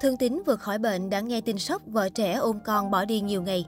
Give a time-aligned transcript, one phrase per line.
[0.00, 3.20] Thương Tín vừa khỏi bệnh đã nghe tin sốc vợ trẻ ôm con bỏ đi
[3.20, 3.66] nhiều ngày.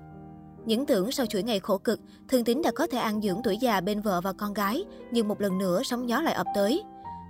[0.67, 3.57] Những tưởng sau chuỗi ngày khổ cực, Thương Tín đã có thể ăn dưỡng tuổi
[3.57, 6.83] già bên vợ và con gái, nhưng một lần nữa sóng gió lại ập tới.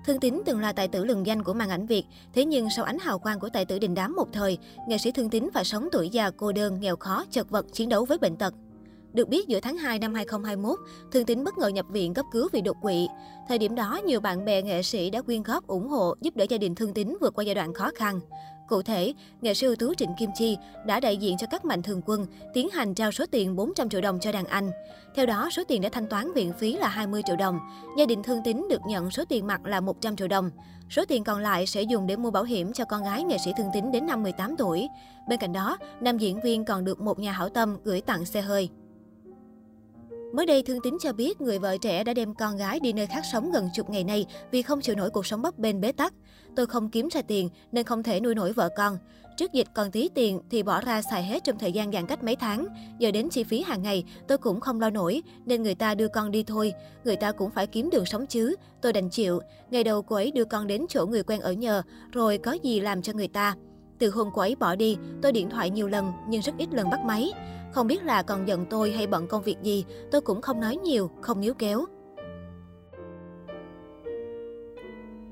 [0.07, 2.05] Thương Tín từng là tài tử lừng danh của màn ảnh Việt,
[2.35, 4.59] thế nhưng sau ánh hào quang của tài tử đình đám một thời,
[4.89, 7.89] nghệ sĩ Thương Tín phải sống tuổi già cô đơn, nghèo khó, chật vật chiến
[7.89, 8.55] đấu với bệnh tật.
[9.13, 10.79] Được biết giữa tháng 2 năm 2021,
[11.13, 13.09] Thương Tín bất ngờ nhập viện cấp cứu vì đột quỵ.
[13.49, 16.45] Thời điểm đó, nhiều bạn bè nghệ sĩ đã quyên góp ủng hộ giúp đỡ
[16.49, 18.21] gia đình Thương Tín vượt qua giai đoạn khó khăn.
[18.71, 20.57] Cụ thể, nghệ sĩ ưu tú Trịnh Kim Chi
[20.87, 24.01] đã đại diện cho các mạnh thường quân tiến hành trao số tiền 400 triệu
[24.01, 24.71] đồng cho đàn anh.
[25.15, 27.59] Theo đó, số tiền đã thanh toán viện phí là 20 triệu đồng.
[27.99, 30.51] Gia đình Thương Tín được nhận số tiền mặt là 100 triệu đồng.
[30.91, 33.53] Số tiền còn lại sẽ dùng để mua bảo hiểm cho con gái nghệ sĩ
[33.57, 34.89] Thương Tín đến năm 18 tuổi.
[35.29, 38.41] Bên cạnh đó, nam diễn viên còn được một nhà hảo tâm gửi tặng xe
[38.41, 38.71] hơi.
[40.33, 43.07] Mới đây, Thương Tín cho biết người vợ trẻ đã đem con gái đi nơi
[43.07, 45.93] khác sống gần chục ngày nay vì không chịu nổi cuộc sống bấp bênh bế
[45.93, 46.15] tắc.
[46.57, 48.99] Tôi không kiếm ra tiền nên không thể nuôi nổi vợ con.
[49.37, 52.25] Trước dịch còn tí tiền thì bỏ ra xài hết trong thời gian giãn cách
[52.25, 52.67] mấy tháng.
[52.99, 56.09] Giờ đến chi phí hàng ngày tôi cũng không lo nổi nên người ta đưa
[56.09, 56.73] con đi thôi.
[57.05, 58.55] Người ta cũng phải kiếm đường sống chứ.
[58.83, 59.41] Tôi đành chịu.
[59.71, 62.81] Ngày đầu cô ấy đưa con đến chỗ người quen ở nhờ rồi có gì
[62.81, 63.55] làm cho người ta.
[64.01, 66.91] Từ hôm cô ấy bỏ đi, tôi điện thoại nhiều lần nhưng rất ít lần
[66.91, 67.33] bắt máy.
[67.73, 70.77] Không biết là còn giận tôi hay bận công việc gì, tôi cũng không nói
[70.77, 71.85] nhiều, không níu kéo.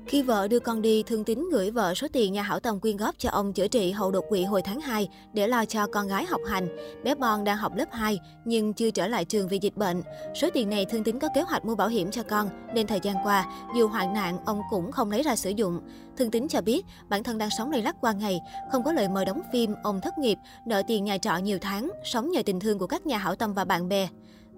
[0.09, 2.97] Khi vợ đưa con đi, Thương Tín gửi vợ số tiền nhà hảo tâm quyên
[2.97, 6.07] góp cho ông chữa trị hậu đột quỵ hồi tháng 2 để lo cho con
[6.07, 6.67] gái học hành.
[7.03, 10.01] Bé Bon đang học lớp 2 nhưng chưa trở lại trường vì dịch bệnh.
[10.35, 12.99] Số tiền này Thương Tín có kế hoạch mua bảo hiểm cho con nên thời
[13.03, 15.79] gian qua, dù hoạn nạn, ông cũng không lấy ra sử dụng.
[16.17, 18.39] Thương Tín cho biết bản thân đang sống lây lắc qua ngày,
[18.71, 21.89] không có lời mời đóng phim, ông thất nghiệp, nợ tiền nhà trọ nhiều tháng,
[22.03, 24.07] sống nhờ tình thương của các nhà hảo tâm và bạn bè.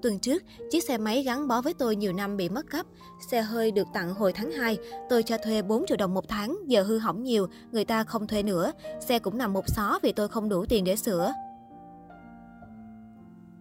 [0.01, 2.85] Tuần trước, chiếc xe máy gắn bó với tôi nhiều năm bị mất cắp.
[3.31, 4.77] Xe hơi được tặng hồi tháng 2,
[5.09, 8.27] tôi cho thuê 4 triệu đồng một tháng, giờ hư hỏng nhiều, người ta không
[8.27, 8.71] thuê nữa.
[8.99, 11.33] Xe cũng nằm một xó vì tôi không đủ tiền để sửa.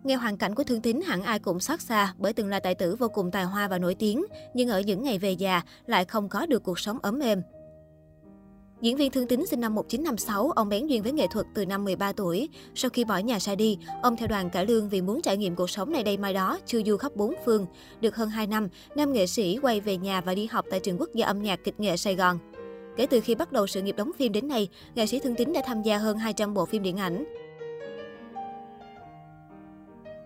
[0.04, 2.74] Nghe hoàn cảnh của Thương Tín hẳn ai cũng xót xa bởi từng là tài
[2.74, 4.24] tử vô cùng tài hoa và nổi tiếng,
[4.54, 7.42] nhưng ở những ngày về già lại không có được cuộc sống ấm êm.
[8.80, 11.84] Diễn viên Thương Tín sinh năm 1956, ông bén duyên với nghệ thuật từ năm
[11.84, 12.48] 13 tuổi.
[12.74, 15.56] Sau khi bỏ nhà ra đi, ông theo đoàn cải lương vì muốn trải nghiệm
[15.56, 17.66] cuộc sống này đây mai đó, chưa du khắp bốn phương.
[18.00, 20.98] Được hơn 2 năm, nam nghệ sĩ quay về nhà và đi học tại trường
[20.98, 22.38] quốc gia âm nhạc kịch nghệ Sài Gòn.
[22.96, 25.52] Kể từ khi bắt đầu sự nghiệp đóng phim đến nay, nghệ sĩ Thương Tín
[25.52, 27.24] đã tham gia hơn 200 bộ phim điện ảnh.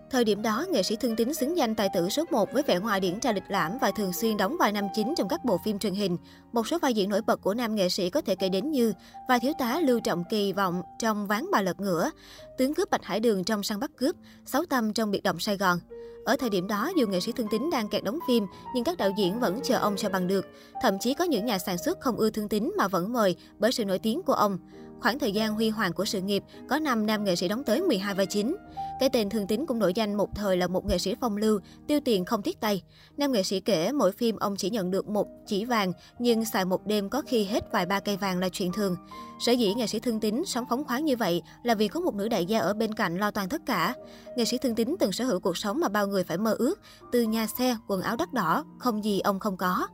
[0.09, 2.79] Thời điểm đó, nghệ sĩ Thương Tín xứng danh tài tử số 1 với vẻ
[2.79, 5.57] ngoài điển trai lịch lãm và thường xuyên đóng vai nam chính trong các bộ
[5.65, 6.17] phim truyền hình.
[6.51, 8.93] Một số vai diễn nổi bật của nam nghệ sĩ có thể kể đến như
[9.29, 12.09] vai thiếu tá Lưu Trọng Kỳ vọng trong Ván bà lật ngửa,
[12.57, 15.57] tướng cướp Bạch Hải Đường trong Săn bắt cướp, Sáu Tâm trong Biệt động Sài
[15.57, 15.79] Gòn.
[16.25, 18.45] Ở thời điểm đó, dù nghệ sĩ Thương Tín đang kẹt đóng phim,
[18.75, 20.45] nhưng các đạo diễn vẫn chờ ông cho bằng được.
[20.81, 23.71] Thậm chí có những nhà sản xuất không ưa Thương Tín mà vẫn mời bởi
[23.71, 24.57] sự nổi tiếng của ông.
[25.01, 27.81] Khoảng thời gian huy hoàng của sự nghiệp, có năm nam nghệ sĩ đóng tới
[27.81, 28.55] 12 vai chính.
[28.99, 31.59] Cái tên Thương Tín cũng nổi danh một thời là một nghệ sĩ phong lưu,
[31.87, 32.83] tiêu tiền không tiếc tay.
[33.17, 36.65] Nam nghệ sĩ kể mỗi phim ông chỉ nhận được một chỉ vàng, nhưng xài
[36.65, 38.95] một đêm có khi hết vài ba cây vàng là chuyện thường.
[39.39, 42.15] Sở dĩ nghệ sĩ Thương Tín sống phóng khoáng như vậy là vì có một
[42.15, 43.95] nữ đại gia ở bên cạnh lo toàn tất cả.
[44.37, 46.79] Nghệ sĩ Thương Tín từng sở hữu cuộc sống mà bao người phải mơ ước,
[47.11, 49.87] từ nhà xe, quần áo đắt đỏ, không gì ông không có.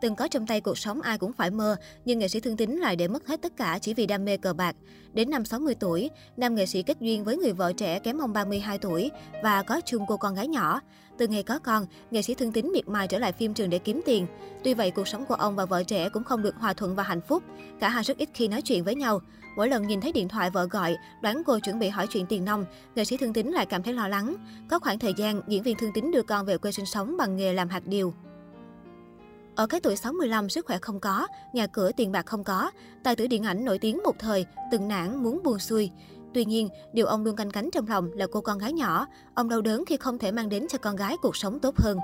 [0.00, 2.70] Từng có trong tay cuộc sống ai cũng phải mơ, nhưng nghệ sĩ Thương Tín
[2.70, 4.76] lại để mất hết tất cả chỉ vì đam mê cờ bạc.
[5.12, 8.32] Đến năm 60 tuổi, nam nghệ sĩ kết duyên với người vợ trẻ kém ông
[8.32, 9.10] 32 tuổi
[9.42, 10.80] và có chung cô con gái nhỏ.
[11.18, 13.78] Từ ngày có con, nghệ sĩ Thương Tín miệt mài trở lại phim trường để
[13.78, 14.26] kiếm tiền.
[14.64, 17.02] Tuy vậy, cuộc sống của ông và vợ trẻ cũng không được hòa thuận và
[17.02, 17.42] hạnh phúc.
[17.80, 19.20] Cả hai rất ít khi nói chuyện với nhau.
[19.56, 22.44] Mỗi lần nhìn thấy điện thoại vợ gọi, đoán cô chuẩn bị hỏi chuyện tiền
[22.44, 24.36] nông, nghệ sĩ Thương Tín lại cảm thấy lo lắng.
[24.68, 27.36] Có khoảng thời gian, diễn viên Thương Tín đưa con về quê sinh sống bằng
[27.36, 28.14] nghề làm hạt điều.
[29.60, 32.70] Ở cái tuổi 65, sức khỏe không có, nhà cửa tiền bạc không có,
[33.04, 35.90] tài tử điện ảnh nổi tiếng một thời, từng nản muốn buông xuôi.
[36.34, 39.06] Tuy nhiên, điều ông luôn canh cánh trong lòng là cô con gái nhỏ.
[39.34, 41.98] Ông đau đớn khi không thể mang đến cho con gái cuộc sống tốt hơn.